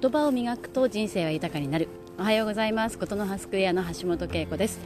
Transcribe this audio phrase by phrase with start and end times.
[0.00, 1.86] 言葉を磨くと人生は豊かになる。
[2.18, 2.96] おはようございます。
[2.96, 4.80] ことの葉スクエアの橋本恵子です。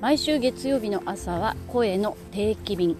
[0.00, 2.96] 毎週月曜日の朝は声の定期便。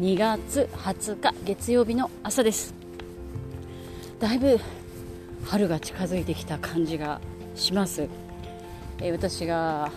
[0.00, 2.74] 2月20日月曜日の朝です。
[4.18, 4.58] だいぶ
[5.44, 7.20] 春が近づいてきた感じが
[7.54, 8.08] します、
[8.98, 9.92] えー、私が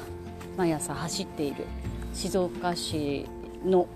[0.56, 1.66] 毎朝走っている
[2.14, 3.26] 静岡市
[3.66, 3.88] の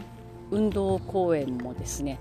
[0.49, 2.17] 運動公園もですね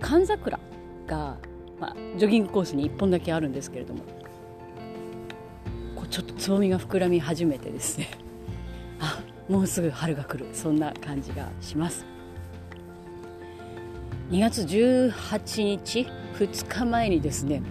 [0.00, 0.58] 寒桜
[1.06, 1.36] が
[1.80, 4.00] まあ、ジョギングコースに1本だけあるんですけれども
[5.94, 8.08] こうちょっとつぼみが膨らみ始めてですね。
[9.00, 10.46] あもうすぐ春が来る。
[10.52, 12.06] そんな感じがします。
[14.30, 17.62] 2月18日2日前にですね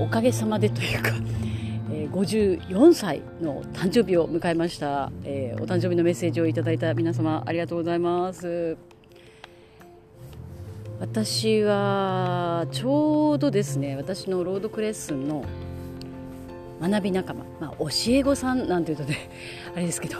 [0.00, 1.10] おかげさまでというか、
[1.92, 8.93] えー、54歳の誕生日を迎えました、えー、お誕生日のメッセージをいただいた皆様ありがとうございます。
[11.04, 15.44] 私はちょうどですね私の朗読レッスンの
[16.80, 19.28] 学び仲間、まあ、教え子さんなんていうとね
[19.76, 20.16] あれですけど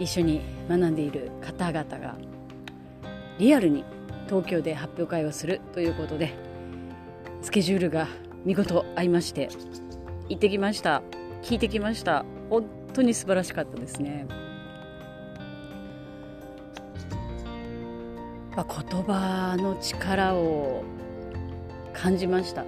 [0.00, 2.16] 一緒に学んでいる方々が
[3.38, 3.84] リアルに
[4.26, 6.34] 東京で発表会をするということで
[7.40, 8.08] スケジュールが
[8.44, 9.48] 見事合いまして
[10.28, 11.00] 行ってきました
[11.42, 14.26] 聞いてきました本当に素晴らしかったですね。
[18.64, 20.82] ぱ言葉の力を
[21.92, 22.64] 感じました。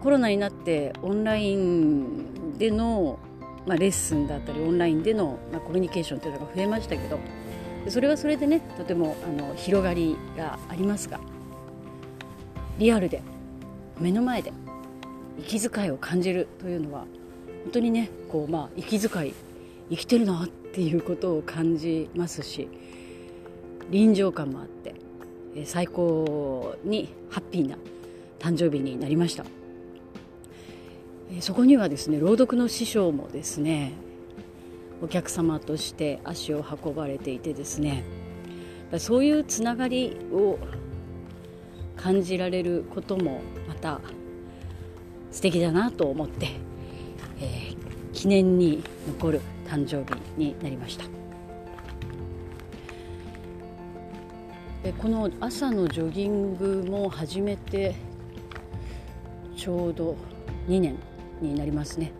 [0.00, 3.18] コロナになってオンラインでの、
[3.66, 7.20] まあ、レッスンだったりオンラインでの、まあ、コミュニケーションというのが増えましたけど
[7.88, 11.20] それはそれでねとてもあの広がりがありますが
[12.78, 13.22] リアルで
[14.00, 14.52] 目の前で
[15.38, 17.04] 息遣いを感じるというのは
[17.62, 19.34] 本当にねこう、まあ、息遣い
[19.90, 22.68] 生きてるなっていうことを感じますし
[23.90, 24.94] 臨場感もあって
[25.64, 27.76] 最高にハッピーな
[28.38, 29.44] 誕生日になりました
[31.40, 33.92] そこにはですね朗読の師匠もですね
[35.02, 38.04] お客様として足を運ばれていてですね
[38.98, 40.58] そういうつながりを
[41.96, 44.00] 感じられることもまた
[45.30, 46.50] 素敵だなと思って、
[47.40, 47.76] えー、
[48.12, 51.21] 記念に残る誕生日になりました。
[54.84, 57.94] えこの朝のジョギングも始めて
[59.56, 60.16] ちょうど
[60.66, 60.96] 2年
[61.40, 62.12] になりますね。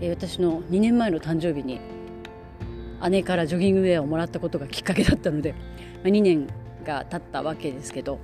[0.00, 1.78] え私の2年前の誕生日に
[3.08, 5.54] 姉からジョギングウェアをもらったことがきっかけだったので
[6.02, 6.48] ま2年
[6.84, 8.18] が経ったわけですけど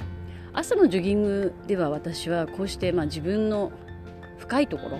[0.53, 3.71] 朝のジョギングでは私はこうしてまあ自分の
[4.39, 4.99] 深いところ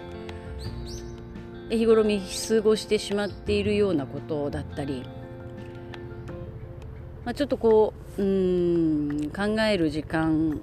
[1.71, 5.05] 日頃見過ごしてしまっているようなことだったり
[7.27, 10.61] まあ、ちょっとこううん考える時間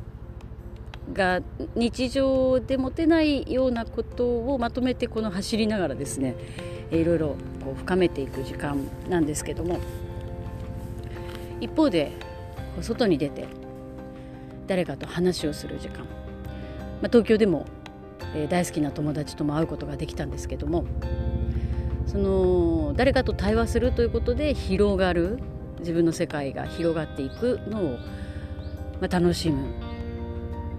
[1.11, 1.41] が
[1.75, 6.35] 日常で持てないようなことをまとめてこの走りながらですね
[6.89, 9.81] いろいろこう深めていく時間なんですけども
[11.59, 12.13] 一方で
[12.79, 13.45] 外に出て
[14.65, 16.07] 誰かと話をする時間、まあ、
[17.09, 17.65] 東京でも、
[18.33, 20.85] え、大好きな友達とも会うことができたんですけども
[22.07, 25.39] その誰かと対話するということで広がる
[25.83, 27.97] 自分の世界が広がっていくのを、
[28.99, 29.67] まあ、楽しむ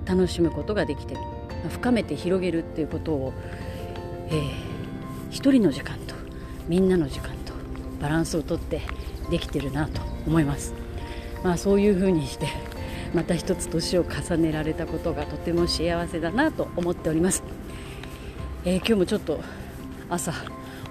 [0.04, 3.32] 楽しむことができてる、まあ、深めて広げるっていうことを、
[4.28, 4.50] えー、
[5.30, 6.14] 一人の時間と
[6.68, 7.52] みんなの時間と
[8.00, 8.82] バランスをとって
[9.30, 10.74] できてるなと思います。
[11.42, 12.48] まあ、そういうふうにして
[13.14, 17.42] また一つ年を重ねられたことがとても幸せだなと思っております、
[18.64, 19.40] えー、今日もちょっと
[20.08, 20.32] 朝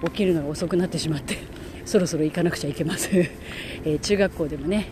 [0.06, 1.63] 起きるのが遅くなってしまって。
[1.86, 3.28] そろそろ行かなくちゃいけません、
[3.86, 4.88] え、中学校でもね、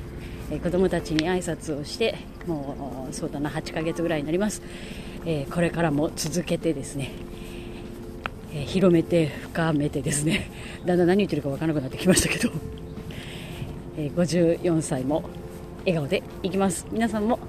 [0.51, 2.15] え、子どもたちに挨拶をして
[2.47, 4.61] もうそうだな8ヶ月ぐらいになります、
[5.25, 7.11] え、これからも続けてですね、
[8.53, 10.49] え広めて深めてですね
[10.85, 12.51] だんだん何言ってるか分からなくなってきましたけど、
[13.97, 15.23] え54歳も
[15.85, 16.85] 笑顔でいきます。
[16.91, 17.39] 皆さんも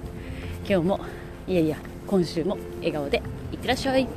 [0.67, 0.99] 今日も
[1.47, 4.07] いやいや今週も笑顔でいってらっしゃい。